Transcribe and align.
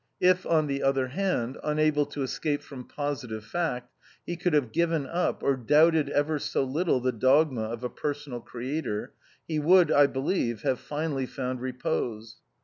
If, 0.19 0.47
on 0.47 0.65
the 0.65 0.81
other 0.81 1.09
hand, 1.09 1.59
unable 1.63 2.07
to 2.07 2.23
escape 2.23 2.63
from 2.63 2.87
positive 2.87 3.45
fact, 3.45 3.93
he 4.25 4.35
could 4.35 4.53
have 4.53 4.71
given 4.71 5.05
up, 5.05 5.43
or 5.43 5.55
doubted 5.55 6.09
ever 6.09 6.39
so 6.39 6.63
little 6.63 6.99
the 6.99 7.11
dogma 7.11 7.65
of 7.65 7.83
a 7.83 7.89
Personal 7.89 8.39
Creator, 8.41 9.13
he 9.47 9.59
would, 9.59 9.91
I 9.91 10.07
believe, 10.07 10.63
have 10.63 10.79
finally 10.79 11.27
found 11.27 11.61
repose. 11.61 12.37